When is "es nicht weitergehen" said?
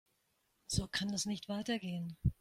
1.13-2.17